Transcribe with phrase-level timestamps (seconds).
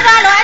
[0.00, 0.39] ¡Pruébalo!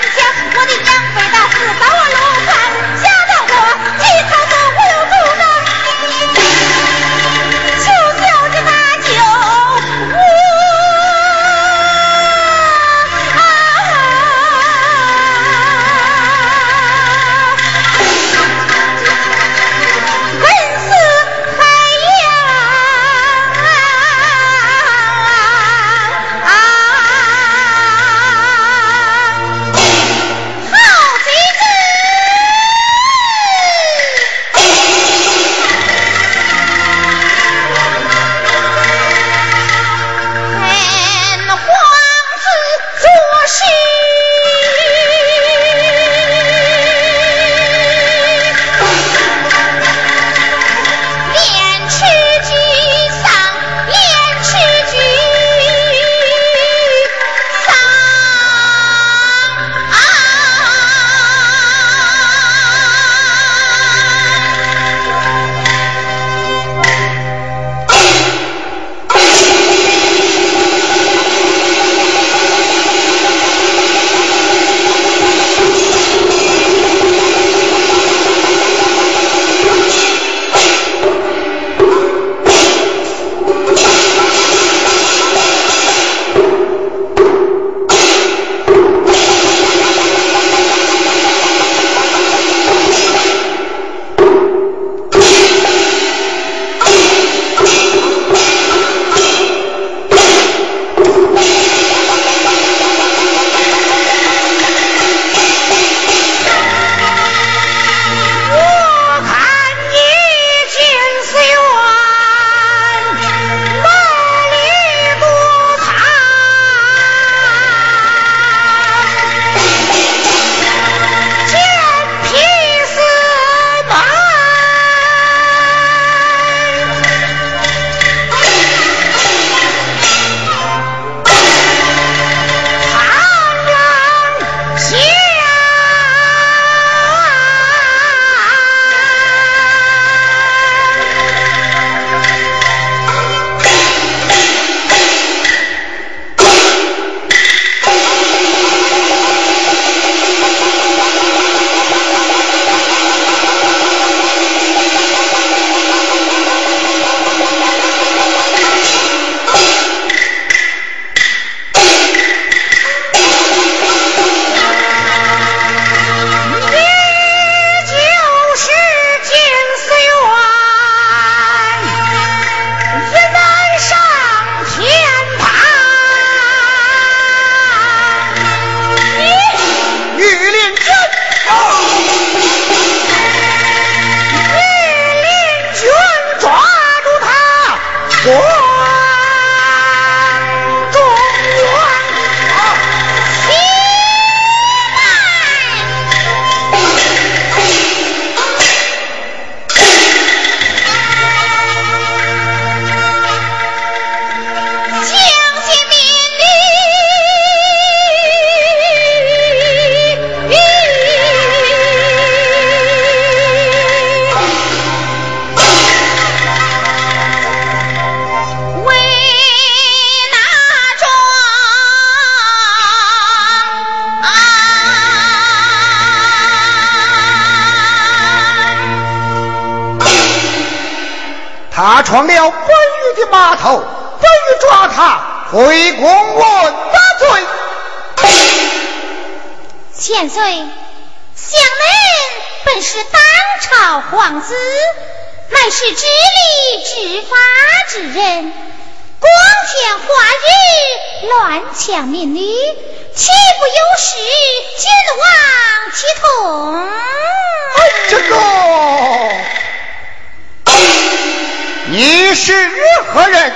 [262.46, 262.70] 是
[263.12, 263.52] 何人？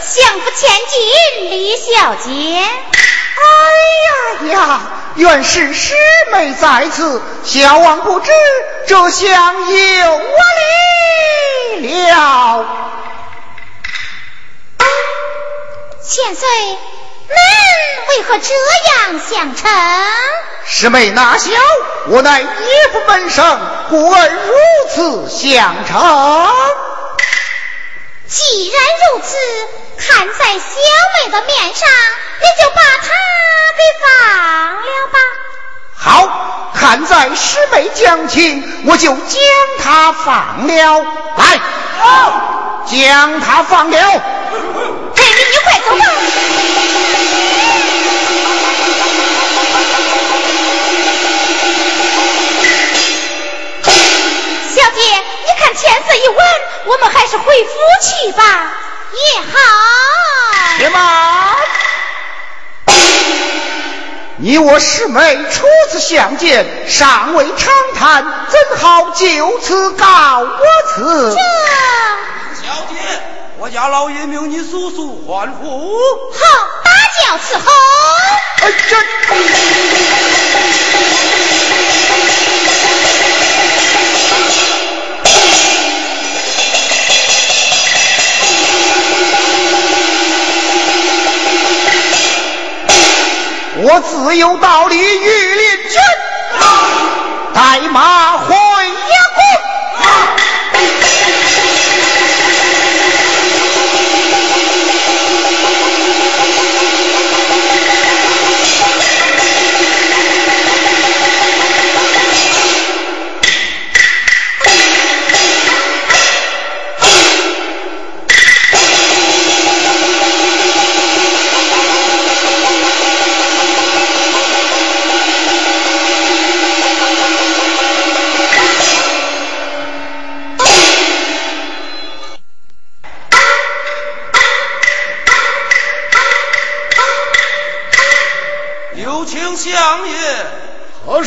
[0.00, 2.58] 相府千金李小姐。
[3.38, 3.44] 哎
[4.48, 4.80] 呀呀，
[5.14, 5.94] 原是师
[6.32, 8.32] 妹在此，小王不知
[8.88, 10.22] 这厢有我
[11.78, 12.64] 礼了。
[16.02, 16.48] 千岁，
[17.28, 17.36] 恁
[18.08, 18.52] 为何这
[18.90, 19.70] 样相称？
[20.66, 21.52] 师妹哪晓，
[22.08, 22.46] 我乃义
[22.92, 24.52] 父门生，故而如
[24.90, 26.50] 此相称。
[28.32, 28.80] 既然
[29.12, 29.36] 如此，
[29.98, 31.86] 看在小妹的面上，
[32.40, 33.08] 你就把他
[33.76, 34.08] 给放
[34.72, 35.18] 了吧。
[35.94, 39.38] 好，看在师妹讲情，我就将
[39.82, 41.04] 他放了。
[41.36, 41.60] 来，
[42.00, 43.98] 好将他放了。
[44.00, 46.04] 嘿，你你快走吧。
[54.74, 55.02] 小姐，
[55.44, 56.46] 你看天色已晚，
[56.84, 57.70] 我们还是回府
[58.02, 58.42] 去吧，
[59.12, 59.52] 也好。
[60.78, 61.54] 且慢，
[64.36, 71.34] 你我师妹初次相见，尚未长谈，怎好就此告我辞？
[71.34, 71.40] 这
[72.66, 72.96] 小姐，
[73.58, 76.00] 我家老爷命你速速还府。
[76.32, 76.40] 好，
[76.82, 77.70] 打轿伺候。
[78.62, 78.96] 哎，这。
[93.84, 96.00] 我自有道理，御林军。
[97.52, 98.54] 带马回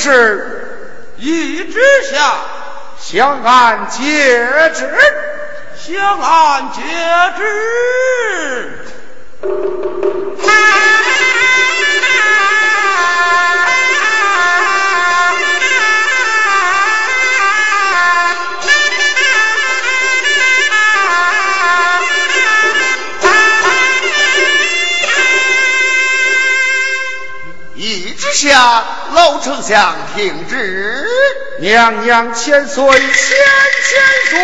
[0.06, 0.68] 是
[1.18, 2.36] 一直下
[3.00, 4.04] 相安皆
[4.72, 4.88] 知。
[5.76, 6.82] 相安皆
[7.36, 8.86] 知。
[29.46, 31.08] 丞相听旨。
[31.60, 33.06] 娘娘千岁，千
[33.86, 34.40] 千岁。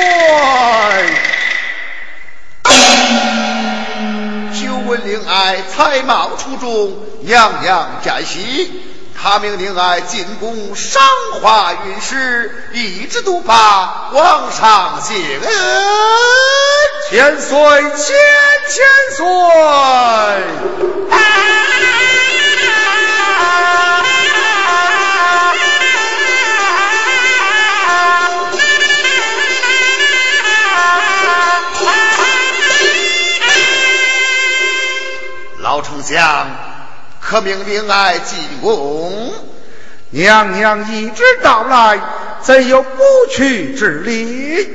[4.62, 8.84] 久闻令爱才貌出众，样样占悉。
[9.20, 11.02] 他命令爱进宫赏
[11.42, 15.42] 花运诗，一直都把皇上谢恩。
[17.10, 18.16] 千岁，千
[18.70, 18.86] 千
[19.18, 19.26] 岁。
[37.32, 39.34] 可命令爱进宫？
[40.10, 41.98] 娘娘一直到来，
[42.42, 44.68] 怎有不去之理？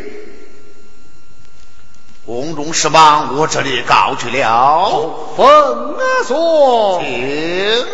[2.24, 5.34] 宫中事忙，我这里告去了。
[5.36, 7.02] 奉阿所。
[7.02, 7.86] 请。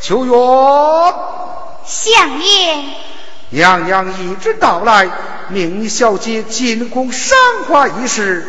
[0.00, 0.32] 秋月，
[1.84, 2.84] 相爷，
[3.50, 5.10] 娘娘一直到来，
[5.48, 7.36] 命你小姐进宫赏
[7.68, 8.46] 花一事，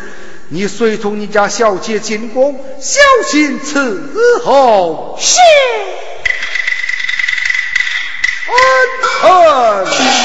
[0.48, 5.18] 你随同你家小姐进宫，小心伺候。
[5.20, 5.38] 是。
[8.50, 10.17] 安臣。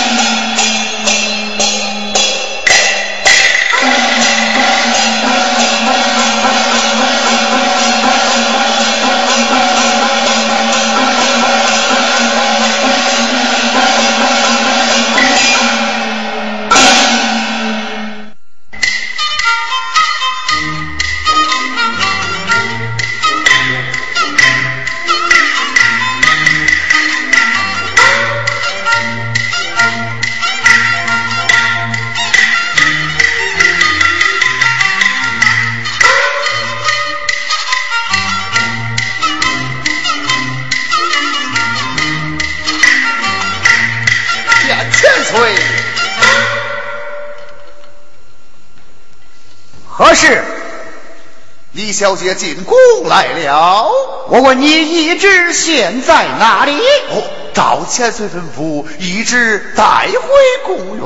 [51.94, 52.76] 小姐进宫
[53.08, 53.90] 来了。
[54.28, 56.74] 我问你，一直现在哪里？
[57.10, 60.20] 哦，赵千岁吩咐，一直带回
[60.66, 61.06] 宫园。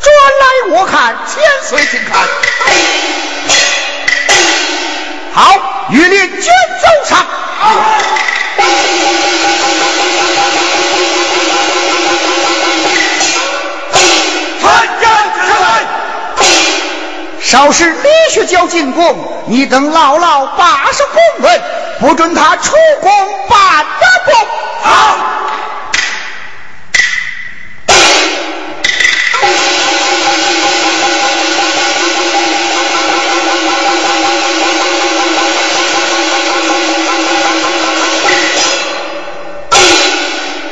[0.00, 2.28] 转来我看，千岁请看。
[5.32, 7.26] 好，御林卷走上。
[17.52, 21.60] 稍时李学教进宫，你等牢牢把守宫门，
[22.00, 23.10] 不准他出宫
[23.46, 23.84] 半
[24.24, 24.32] 步。
[24.80, 25.18] 好。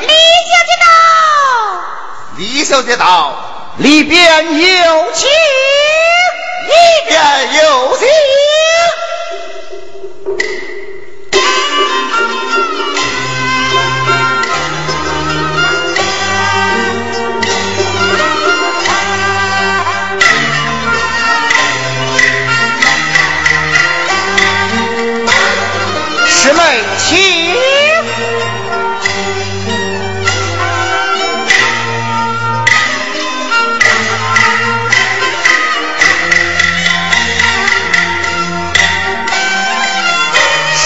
[0.01, 0.15] 李
[0.49, 0.89] 小姐到，
[2.39, 3.35] 李小姐到，
[3.77, 5.29] 里边有请。
[7.21, 7.90] 里边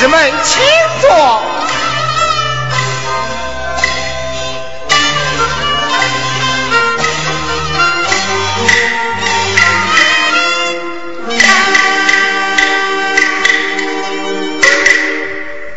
[0.05, 0.61] 师妹，请
[1.01, 1.09] 坐。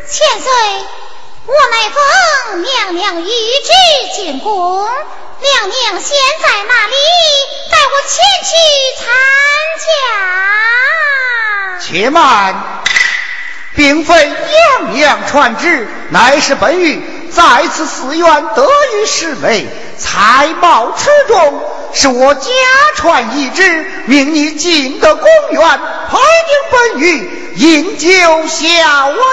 [0.10, 0.52] 千岁，
[1.46, 1.96] 我乃奉
[2.64, 3.72] 娘娘懿旨
[4.18, 4.50] 进宫，
[5.40, 6.96] 娘娘现在哪里？
[7.72, 8.52] 带我前去
[9.00, 9.08] 参
[9.86, 9.88] 加。
[11.80, 12.84] 且慢，
[13.78, 17.00] 并非样样传旨，乃是本欲
[17.32, 19.68] 在此寺院得遇师妹，
[20.00, 21.62] 才貌出众，
[21.94, 22.50] 是我家
[22.96, 25.62] 传一支，命你进得公园，
[26.10, 28.08] 陪定本欲，饮酒
[28.48, 29.14] 消遣。
[29.14, 29.24] 有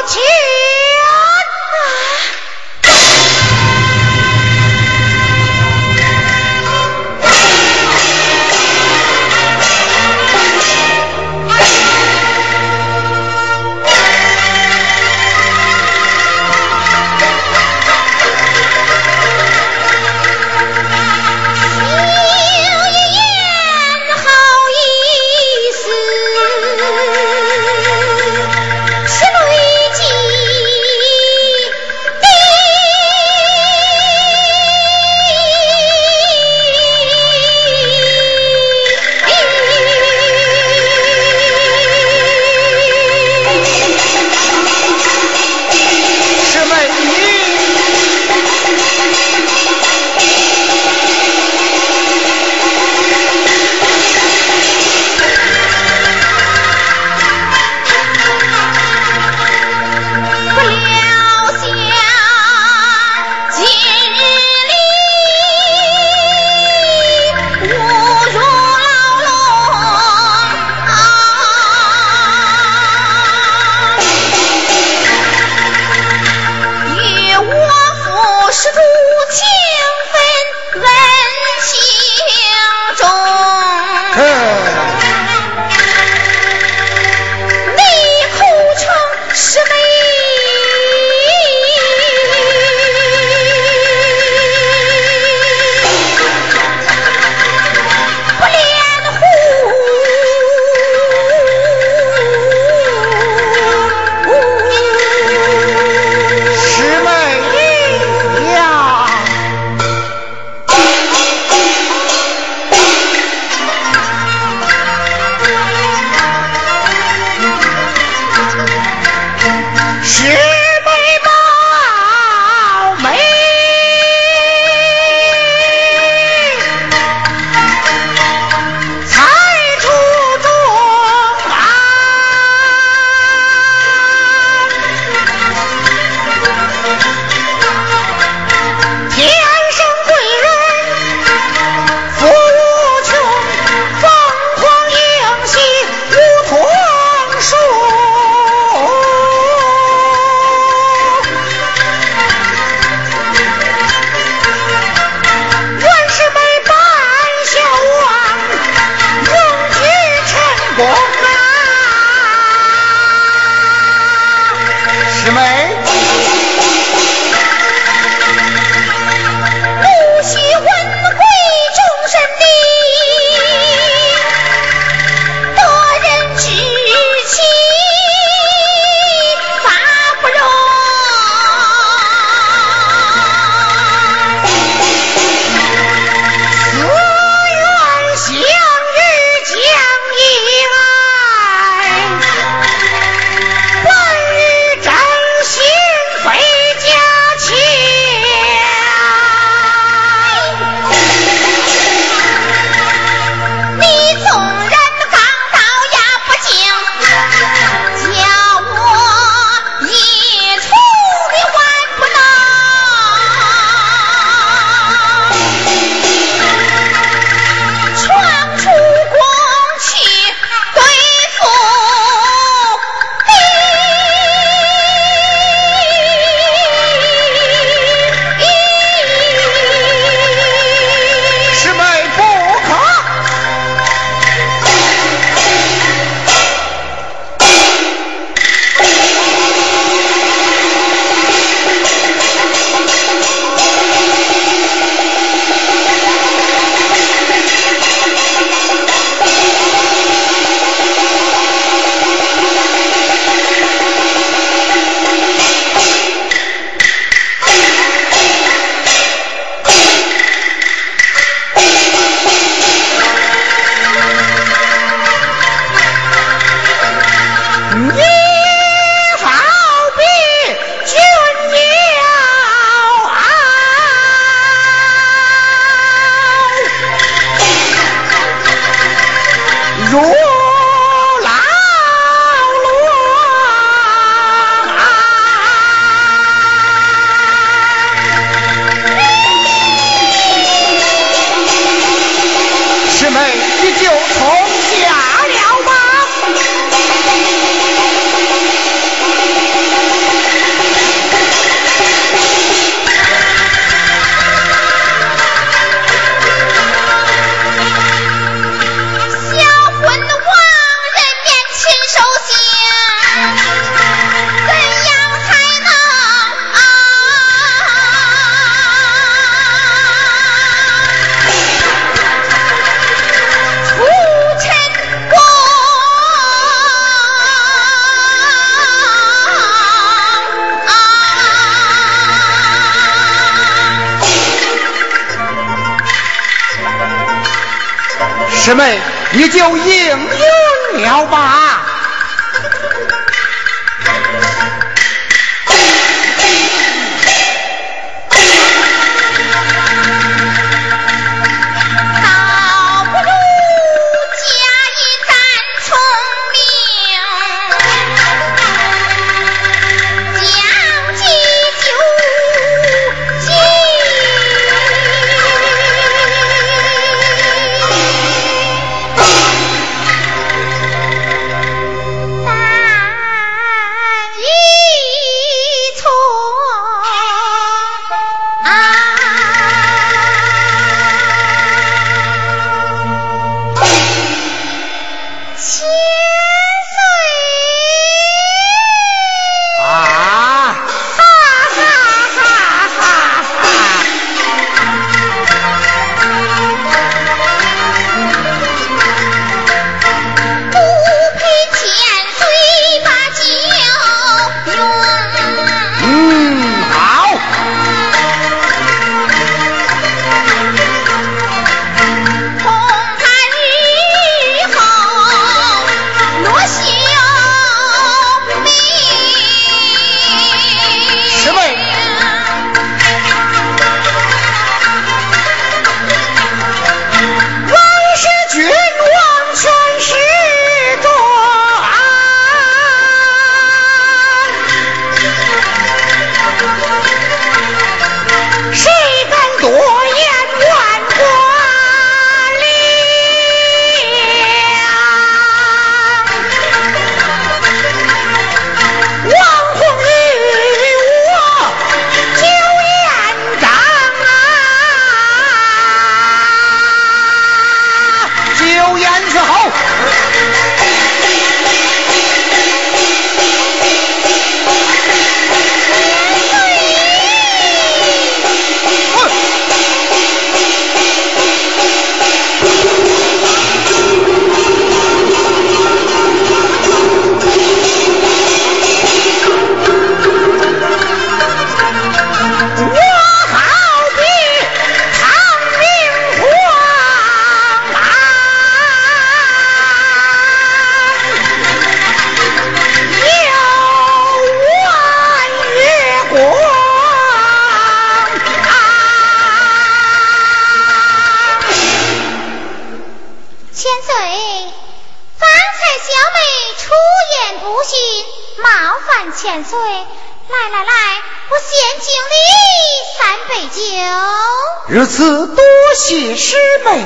[514.74, 515.36] 如此多
[515.76, 516.34] 谢师
[516.64, 516.80] 妹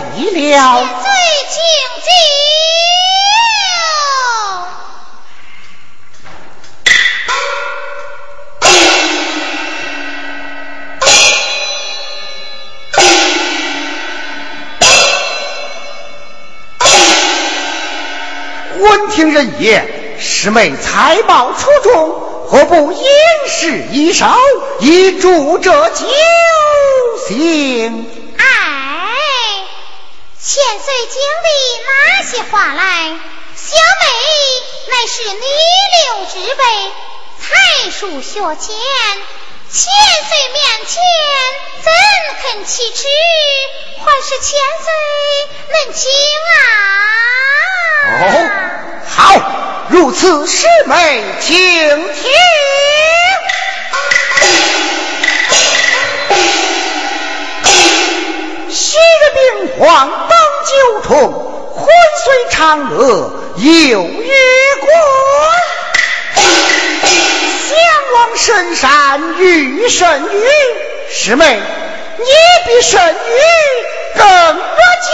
[0.53, 0.77] 了。
[0.77, 1.09] 千岁，
[1.49, 1.59] 请
[2.05, 2.11] 进。
[18.83, 22.29] 闻听人言，师妹才貌出众。
[22.51, 23.03] 何不因
[23.47, 24.27] 事一首，
[24.81, 26.07] 以助这酒
[27.29, 27.37] 兴？
[28.39, 28.43] 哎，
[30.41, 31.49] 千岁经历
[31.85, 32.81] 那些话来？
[33.55, 34.03] 小妹
[34.89, 36.63] 乃是女流之辈，
[37.39, 38.75] 才疏学浅，
[39.71, 39.93] 千
[40.27, 41.05] 岁面前
[41.85, 41.93] 怎
[42.41, 43.07] 肯启齿？
[43.99, 44.89] 还是千岁
[45.69, 46.11] 能请
[46.55, 46.65] 啊！
[48.23, 48.25] 哦，
[49.07, 49.17] 好。
[49.91, 51.55] 如此师妹，请
[52.15, 52.31] 听。
[59.19, 60.31] 日病患当
[60.65, 61.11] 九重，
[61.75, 61.87] 婚
[62.25, 64.31] 虽长乐有余
[64.81, 64.89] 关。
[67.69, 67.77] 相
[68.15, 70.47] 望深山遇神女，
[71.11, 71.61] 师妹，
[72.19, 72.25] 你
[72.67, 73.19] 比神女
[74.17, 74.23] 更
[74.57, 74.63] 得
[75.07, 75.11] 娇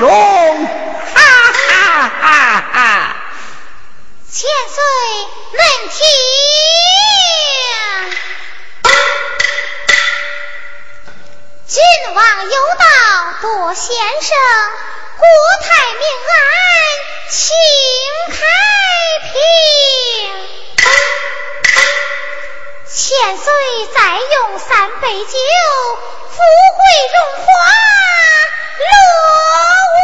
[0.00, 0.66] 容。
[1.14, 1.20] 哈
[1.68, 3.16] 哈哈哈！
[4.30, 4.76] 千岁
[5.52, 5.98] 能听。
[11.68, 11.82] 君
[12.14, 12.84] 王有道
[13.42, 14.38] 多先生，
[15.18, 15.26] 国
[15.60, 16.40] 泰民安
[17.28, 17.38] 庆
[18.32, 18.38] 太
[19.28, 19.34] 平。
[22.86, 23.52] 千岁
[23.94, 25.36] 再用三杯酒，
[26.30, 26.80] 富贵
[27.12, 27.46] 荣华
[28.78, 28.88] 乐
[29.92, 29.96] 无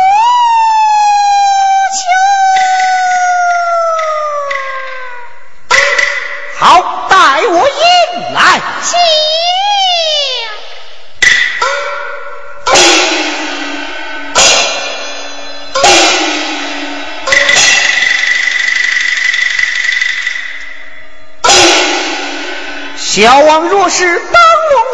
[23.14, 24.42] 小王若是当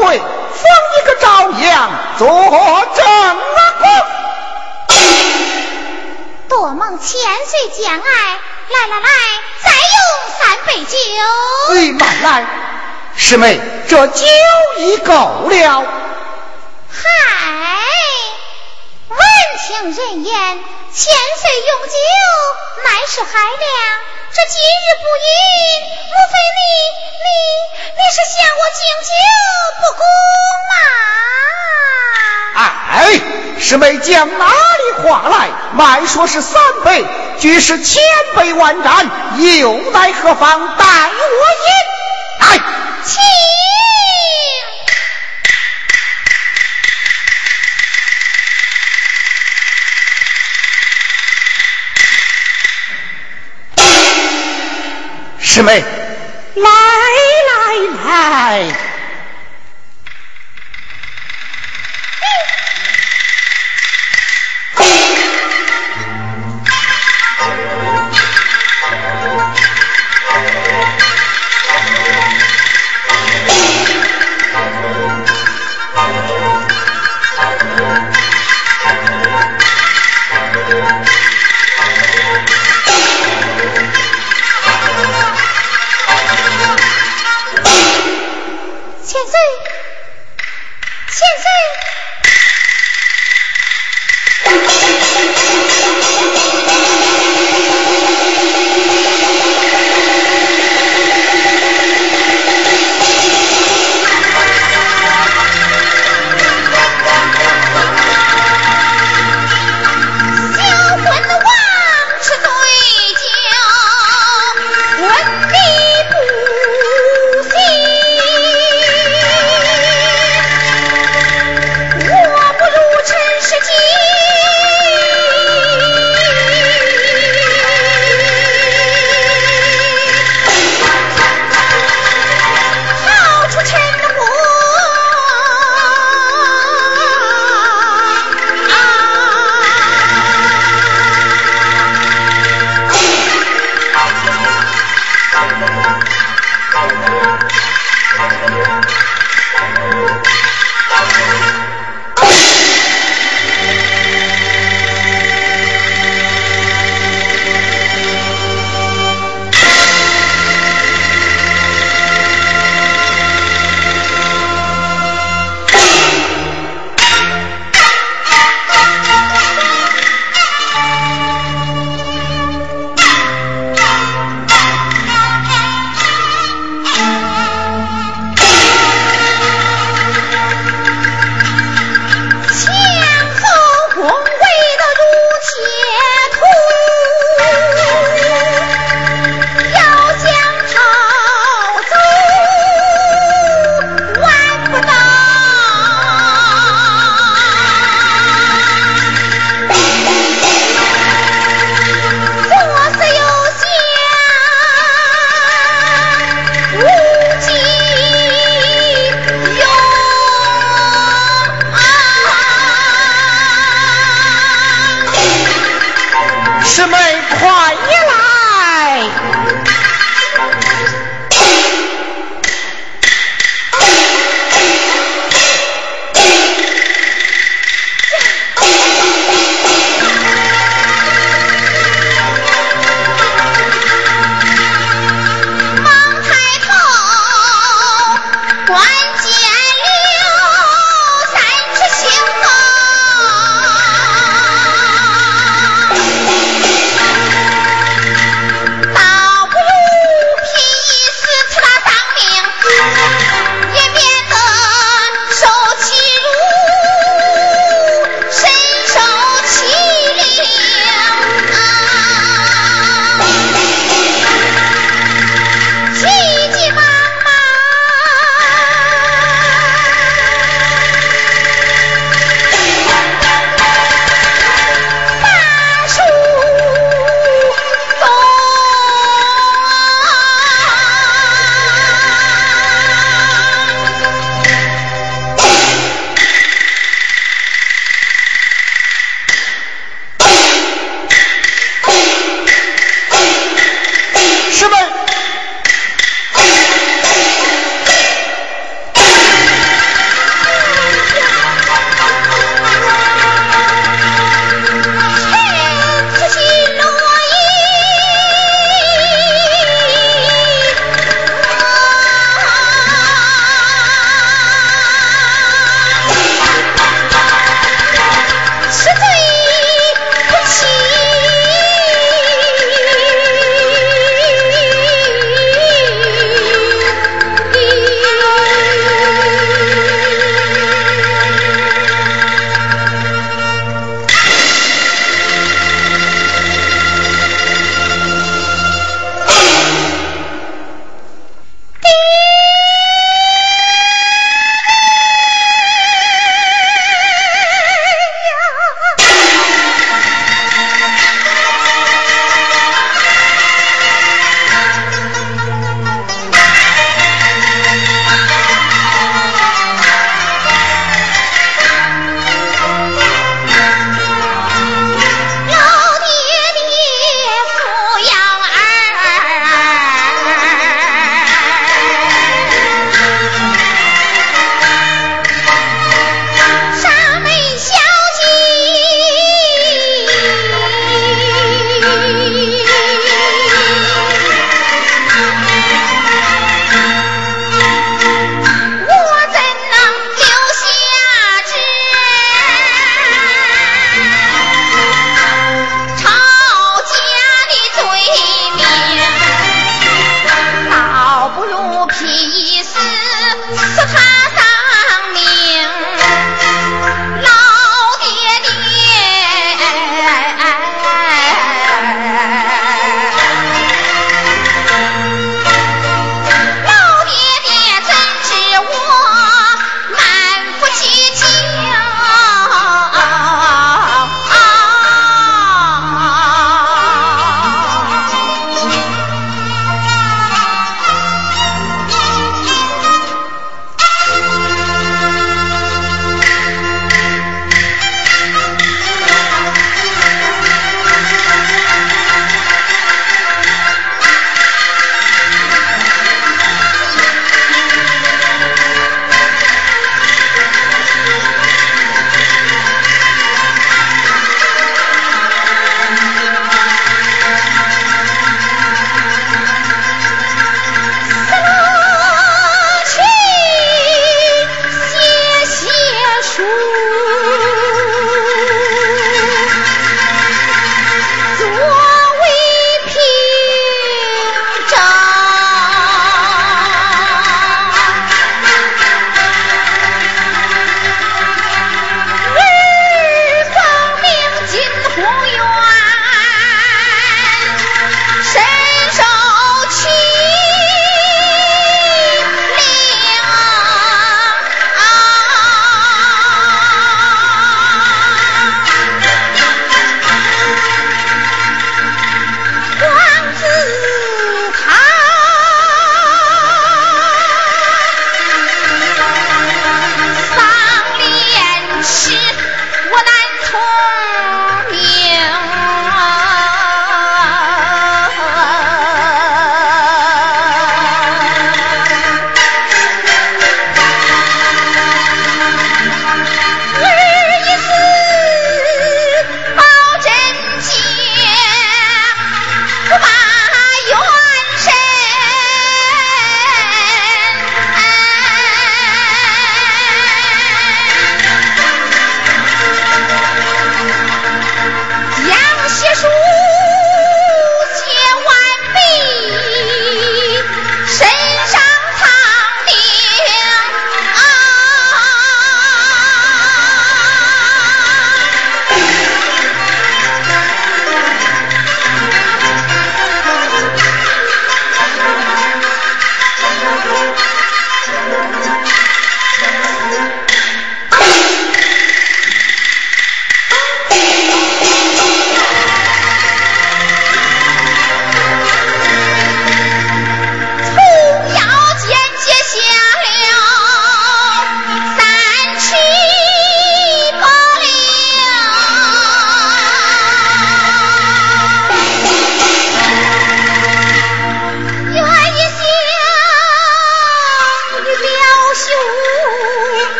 [0.00, 0.26] 龙位，封
[0.96, 2.26] 一个朝阳做
[2.96, 3.06] 正
[3.78, 3.88] 宫。
[6.48, 7.06] 多蒙千
[7.46, 9.08] 岁将爱，来来来，
[9.62, 9.96] 再用
[10.36, 10.96] 三杯酒。
[11.70, 12.44] 哎，慢来，
[13.14, 14.26] 师妹，这酒
[14.78, 15.12] 已够
[15.48, 15.84] 了。
[16.90, 17.06] 嗨，
[17.54, 17.57] 闻
[19.68, 20.32] 听人言，
[20.94, 21.92] 千岁用酒
[22.84, 23.68] 乃是海量。
[24.32, 25.28] 这今日不饮，
[26.08, 26.60] 莫非你
[27.20, 27.28] 你
[27.92, 29.12] 你是嫌我敬酒
[29.76, 30.00] 不公
[32.56, 32.64] 吗？
[32.94, 32.96] 哎，
[33.60, 35.50] 师妹讲哪里话来？
[35.74, 37.04] 慢说是三杯，
[37.38, 38.02] 俱是千
[38.36, 39.06] 杯万盏，
[39.36, 40.78] 又奈何方？
[40.78, 41.68] 待我饮。
[42.40, 42.58] 来，
[43.04, 43.20] 请。
[55.48, 55.82] 师妹，
[56.56, 56.70] 来
[57.48, 57.56] 来
[58.04, 58.68] 来。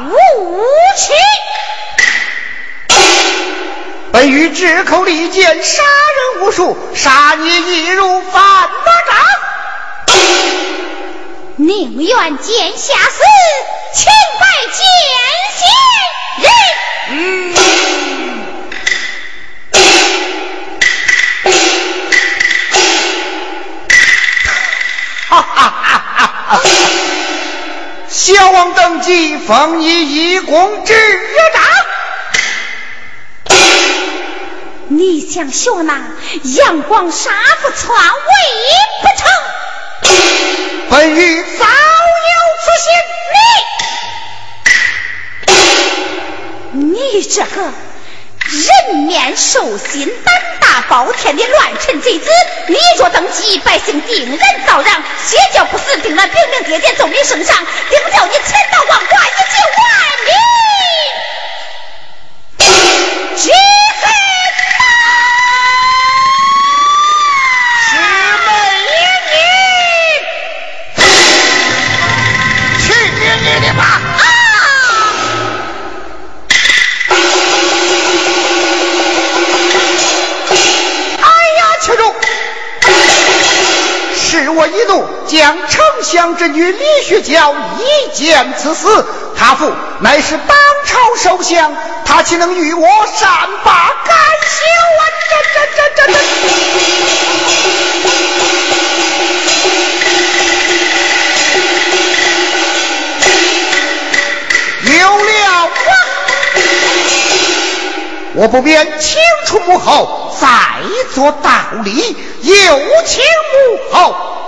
[0.00, 0.60] 无
[0.96, 1.14] 情，
[4.10, 8.84] 本欲只口利剑，杀人无数，杀你亦如反魔
[10.06, 10.16] 掌，
[11.56, 13.20] 宁愿剑下死，
[13.94, 14.86] 千百剑
[15.58, 15.60] 心
[16.42, 16.50] 人。
[17.10, 17.54] 嗯，
[25.28, 27.11] 哈哈哈哈哈哈。
[28.24, 30.94] 小王登基，封你一公之
[31.52, 31.60] 长。
[34.86, 36.00] 你想学那
[36.44, 38.30] 阳光杀父篡位
[39.02, 39.28] 不成？
[40.88, 42.92] 本欲早有此心，
[46.74, 47.72] 你你这个
[48.52, 52.30] 人面兽心、胆大包天的乱臣贼子！
[52.68, 57.56] 你若登基，百姓定然遭殃；邪教不死，定了兵兵爹爹，奏明圣上，
[57.88, 59.88] 定叫你千刀万剐，一绝万
[63.38, 63.81] 民
[85.32, 89.06] 将丞相之女李学娇一剑刺死。
[89.34, 90.54] 他父乃是当
[90.84, 91.74] 朝首相，
[92.04, 93.30] 他岂能与我善
[93.64, 94.14] 罢甘
[94.44, 94.66] 休
[94.98, 95.02] 啊？
[95.30, 96.18] 这这这这这！
[104.92, 105.70] 有了
[108.34, 110.46] 我不便请出母后，再
[111.14, 111.50] 做道
[111.84, 112.16] 理。
[112.42, 112.54] 有
[113.06, 114.41] 请母后。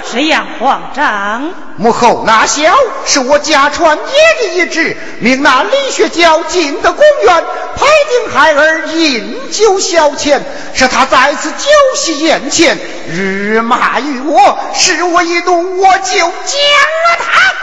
[0.00, 1.50] 这样慌张？
[1.76, 2.74] 母后那小
[3.06, 7.44] 是我家传爷的一旨，命那李学娇进得宫院，
[7.76, 10.40] 陪定孩儿饮酒消遣，
[10.74, 12.76] 使他在此酒席宴前
[13.08, 17.54] 日骂于我，使我一怒，我就将了他。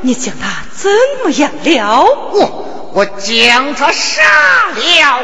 [0.00, 0.90] 你将他怎
[1.22, 2.04] 么样了？
[2.32, 4.22] 我我将他杀
[4.74, 5.20] 了。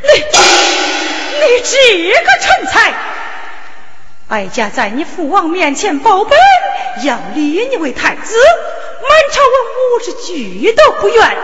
[0.00, 0.08] 你
[1.40, 2.92] 你这个蠢材！
[4.28, 6.38] 哀家在你父王面前报本，
[7.04, 8.36] 要立你为太子，
[9.08, 11.36] 满朝文武是举都不愿。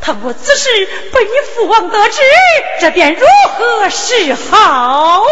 [0.00, 2.20] 倘若此事被你父王得知，
[2.80, 5.22] 这便如何是好？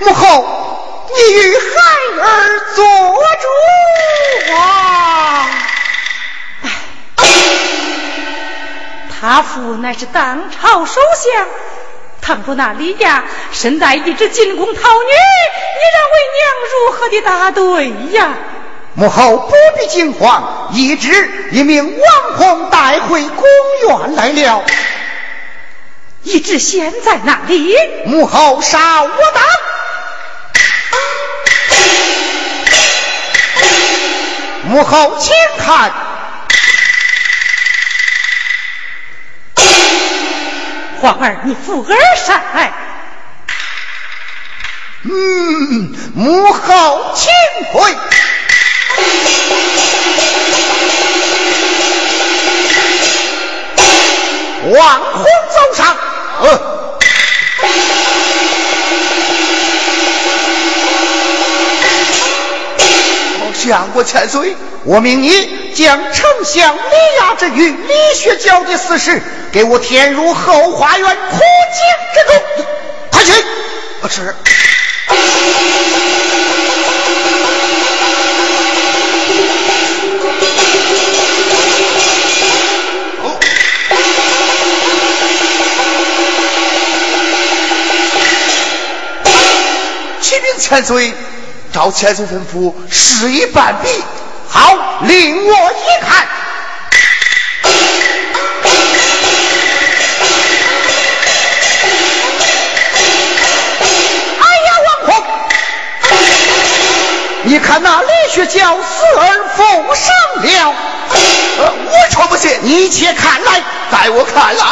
[0.00, 0.74] 母后。
[1.10, 1.62] 你与孩
[2.20, 3.46] 儿做主
[4.52, 5.48] 啊！
[9.18, 11.48] 他父乃是当朝首相，
[12.20, 18.34] 倘若那李家身带一只进宫桃女，你让为娘如何的答对呀？
[18.94, 23.44] 母后不必惊慌，一只一名王皇带回宫
[23.86, 24.64] 院来了。
[26.24, 27.76] 一只现在哪里？
[28.06, 29.42] 母后杀我等。
[34.64, 35.92] 母后，请看，
[41.00, 41.96] 皇儿，你扶儿
[42.26, 42.72] 上来。
[45.02, 47.30] 嗯，母后，请
[47.72, 47.96] 回。
[54.70, 55.96] 王皇走上。
[63.68, 66.80] 相国千岁，我命你将丞相李
[67.20, 71.80] 亚之与李雪娇的死事，给我填入后花园枯井
[72.14, 72.66] 之中。
[73.10, 73.32] 快去！
[74.08, 74.34] 是。
[90.20, 91.14] 启禀千岁。
[91.78, 94.02] 照千岁吩咐，事已办毕。
[94.50, 96.26] 好，令我一看。
[104.40, 105.24] 哎呀，王婆！
[107.44, 110.10] 你看那李学娇死而复生
[110.42, 110.74] 了。
[111.58, 112.58] 呃，我瞧不信。
[112.62, 113.62] 你且看来，
[113.92, 114.64] 在我看来。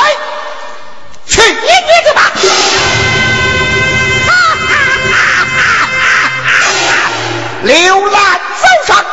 [1.29, 2.33] 去你爹的吧！
[7.67, 9.05] 刘兰走上，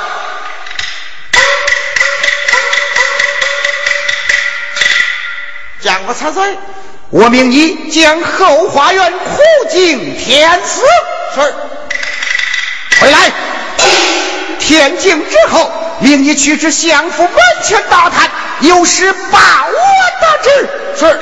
[5.82, 6.56] 将我参岁，
[7.10, 9.42] 我命你将后花园苦
[9.72, 10.84] 井填死。
[11.34, 11.42] 是。
[13.02, 13.32] 回来，
[14.60, 17.34] 天晴之后，命你去至相府门
[17.64, 18.30] 前大坛，
[18.60, 19.74] 有事报我
[20.22, 20.70] 得知。
[21.00, 21.20] 是。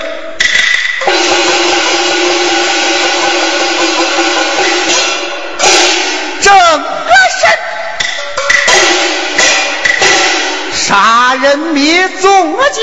[11.51, 12.81] 人灭宗节，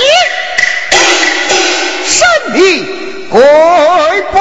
[2.05, 3.41] 神明鬼
[4.31, 4.39] 不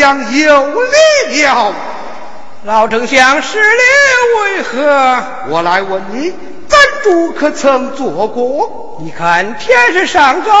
[0.00, 0.66] 将有
[1.30, 1.74] 礼了。
[2.64, 3.82] 老丞相失礼
[4.38, 5.22] 为何？
[5.50, 6.32] 我来问你，
[6.66, 8.96] 赞主可曾做过？
[9.02, 10.52] 你看天是上早，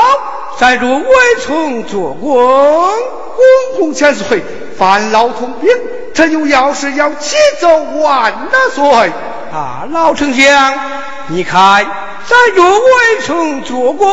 [0.58, 1.06] 咱主未
[1.42, 2.90] 曾做过。
[3.34, 4.42] 公公千岁，
[4.78, 5.70] 烦劳通禀，
[6.12, 9.12] 臣有要事要启奏万大岁。
[9.52, 10.74] 啊，老丞相，
[11.28, 11.86] 你看
[12.28, 14.12] 咱主未曾做过，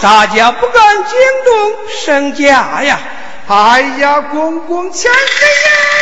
[0.00, 2.98] 咱家不敢惊动圣驾呀。
[3.48, 5.97] 哎呀，公公千岁呀！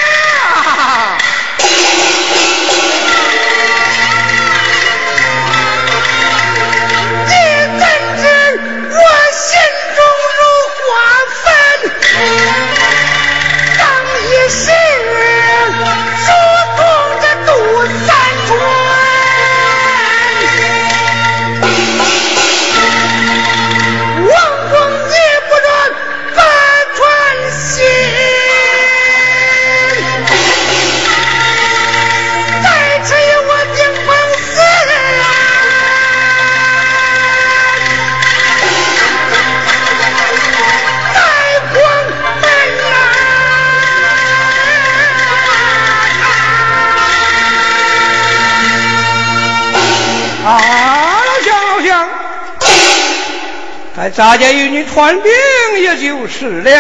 [54.17, 55.31] 咱家与你传兵
[55.79, 56.73] 也就是了。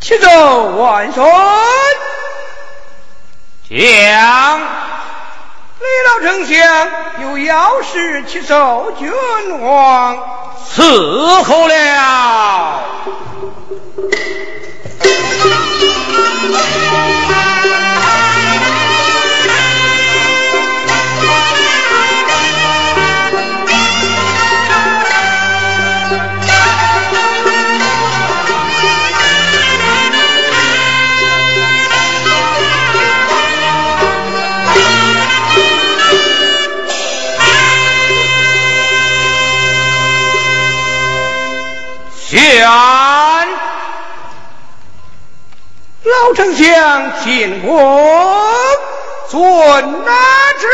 [0.00, 1.22] 启奏万岁！
[3.68, 4.60] 将
[5.80, 6.88] 李老丞相
[7.20, 9.12] 有要事启奏君
[9.60, 10.16] 王，
[10.74, 12.84] 伺候了。
[46.04, 47.76] 老丞相进宫，
[49.30, 50.12] 遵拿
[50.60, 50.66] 旨。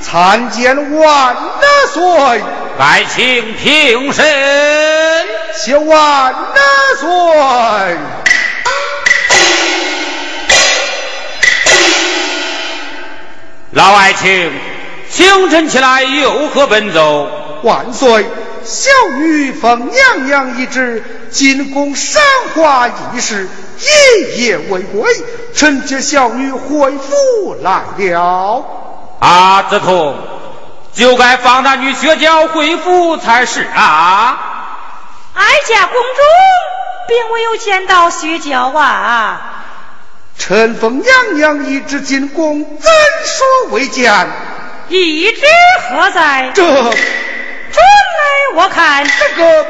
[0.00, 2.42] 参见万大岁，
[2.78, 4.24] 爱卿平身。
[5.54, 6.60] 谢万大
[7.00, 7.04] 岁。
[13.74, 14.52] 老爱卿，
[15.10, 17.28] 清晨起来有何奔走？
[17.64, 18.24] 万岁，
[18.62, 21.02] 小女奉娘娘懿旨，
[21.32, 22.22] 进宫赏
[22.54, 23.48] 花一事，
[23.80, 25.12] 一夜未归，
[25.56, 28.64] 臣接小女回府来了。
[29.18, 30.14] 阿，子通，
[30.92, 34.38] 就该放那女学娇回府才是啊！
[35.34, 36.20] 哀家公主
[37.08, 39.50] 并未有见到薛娇啊。
[40.38, 42.90] 臣奉娘娘一旨进宫，怎
[43.24, 44.12] 说未见？
[44.88, 45.42] 一旨
[45.88, 46.50] 何在？
[46.54, 49.04] 这，准来我看。
[49.04, 49.66] 这个，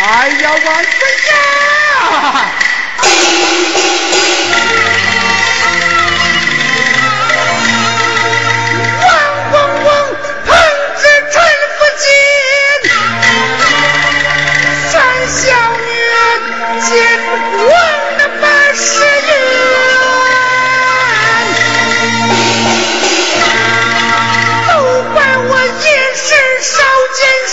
[0.00, 0.92] 哎呀，万岁
[1.30, 2.50] 呀！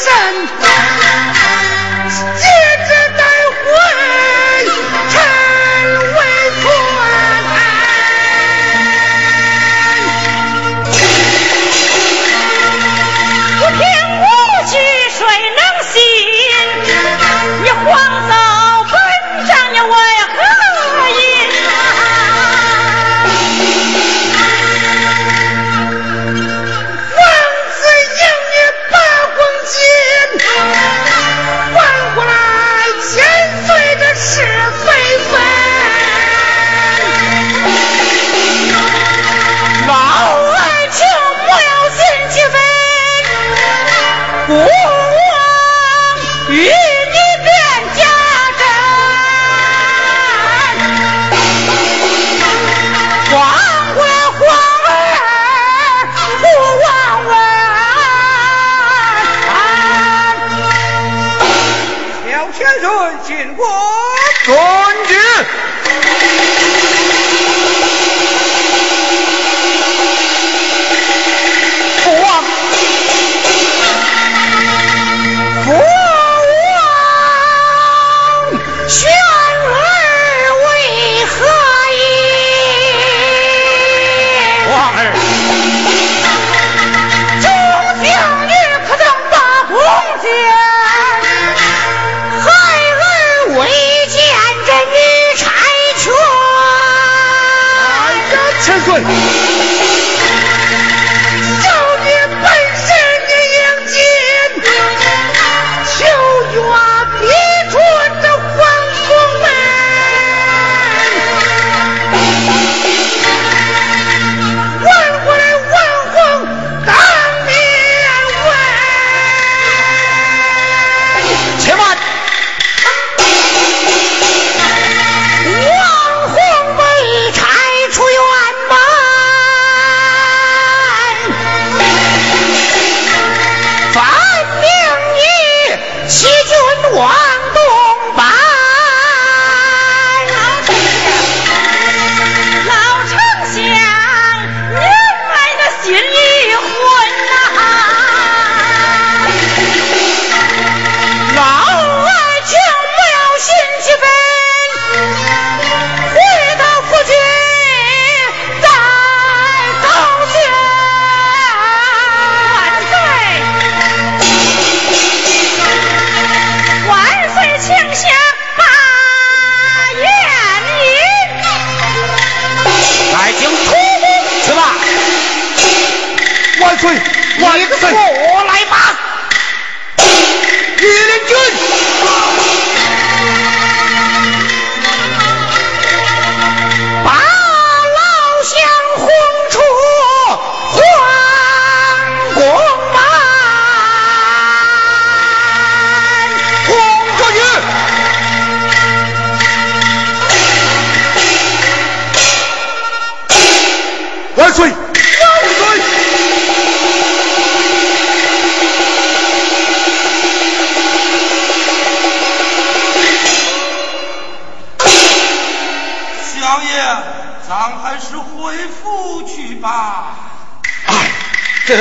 [0.09, 0.68] 谨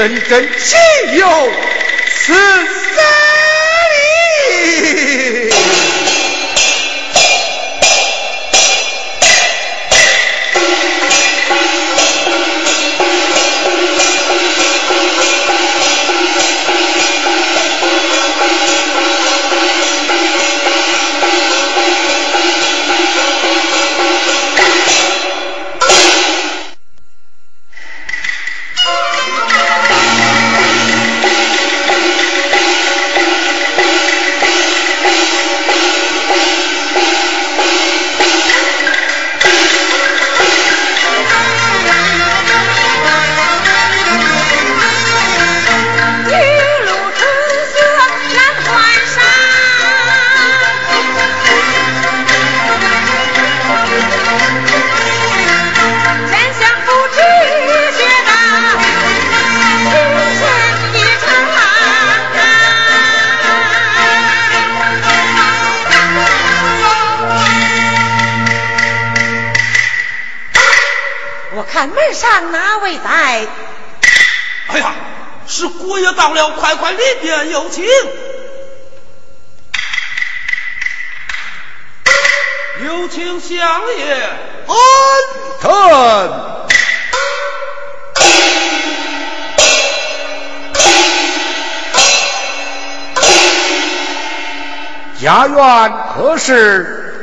[0.09, 0.77] 真真岂
[1.19, 1.27] 有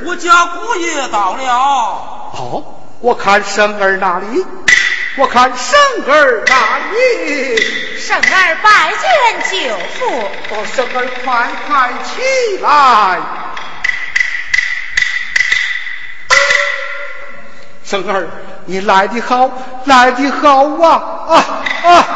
[0.06, 1.44] 我家姑爷到了。
[2.34, 2.64] 哦，
[3.02, 4.46] 我看生儿那里，
[5.18, 7.58] 我看生儿那里。
[8.00, 10.06] 生儿拜见舅父。
[10.52, 13.20] 哦，生儿快快起来！
[17.84, 18.28] 生儿，
[18.66, 19.50] 你来的好，
[19.86, 20.90] 来的好啊
[21.30, 21.34] 啊
[21.84, 22.15] 啊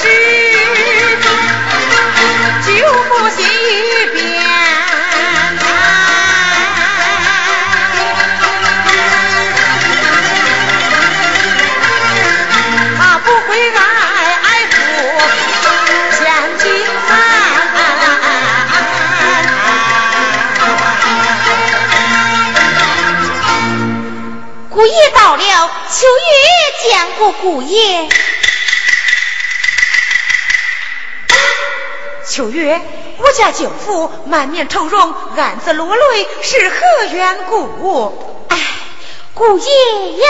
[0.00, 0.04] 是
[2.64, 2.70] 舅
[3.08, 4.16] 母心一变？
[12.96, 13.78] 他不会爱
[14.44, 14.76] 爱父
[16.16, 16.18] 千
[16.58, 16.64] 金
[24.70, 25.42] 姑爷到了，
[25.90, 26.30] 秋月
[26.84, 26.86] 见
[27.18, 28.08] 过姑爷。
[32.38, 32.80] 主曰，
[33.18, 36.76] 我家舅父满面愁容，暗自落泪，是何
[37.12, 38.46] 缘故？
[38.48, 38.56] 哎，
[39.34, 39.64] 姑爷
[40.18, 40.28] 呀！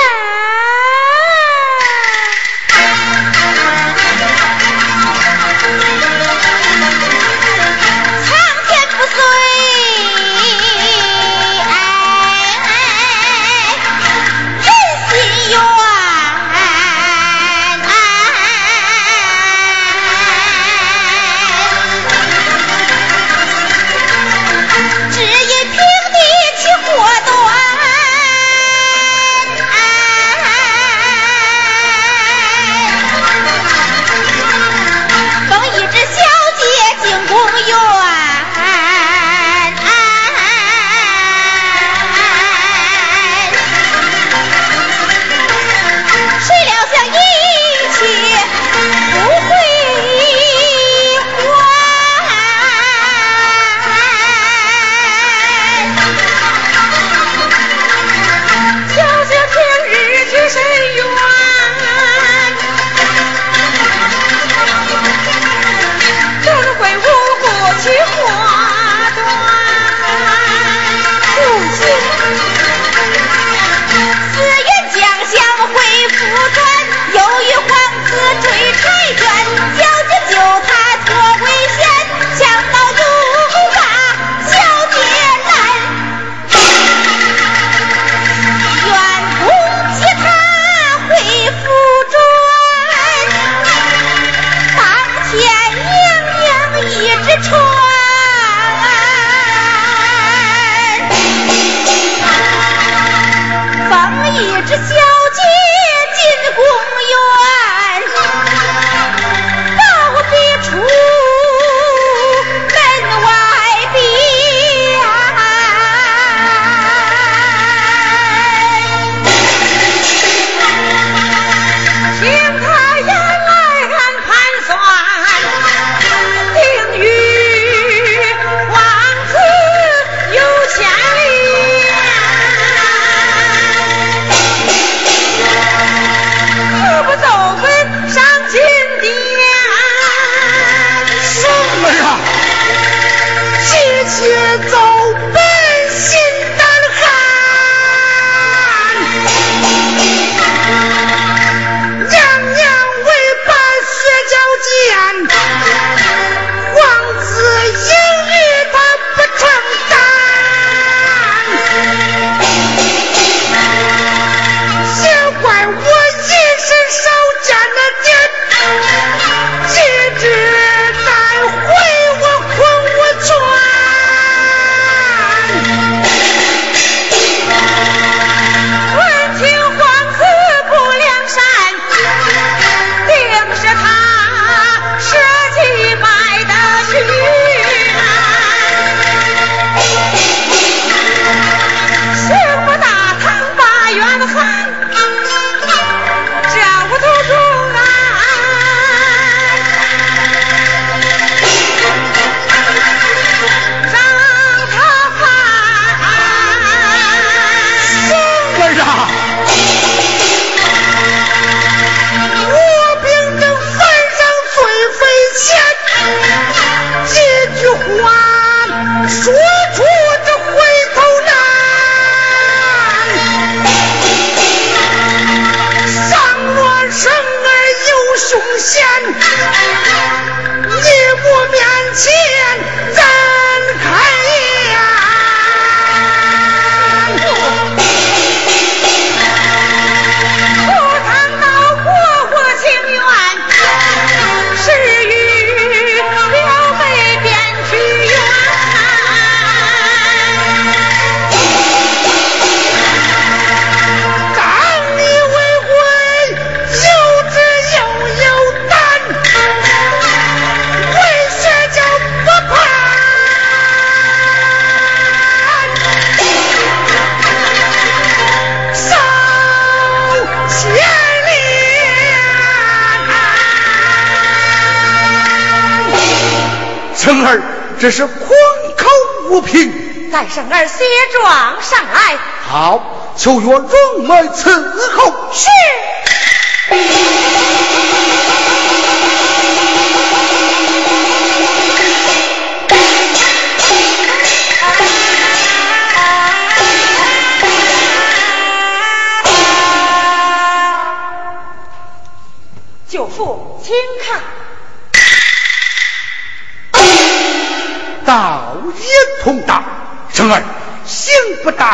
[280.38, 282.16] 生儿卸妆上来。
[282.48, 282.80] 好，
[283.16, 285.12] 求约容妹伺候。
[285.32, 285.48] 是。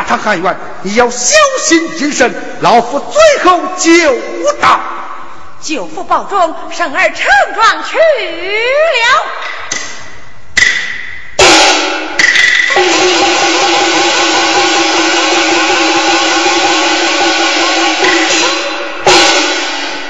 [0.05, 2.33] 不大唐汉元，你要小心谨慎。
[2.61, 4.79] 老夫最后就到。
[5.61, 7.25] 舅父保重，生儿成
[7.55, 9.23] 状去了。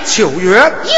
[0.06, 0.92] 秋月，有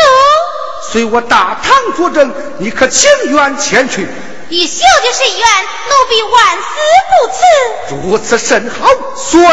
[0.91, 4.07] 随我大唐作证，你可情愿前去？
[4.49, 6.65] 以小姐是愿，奴婢万死
[7.10, 7.40] 不辞。
[8.07, 9.45] 如此甚好，随我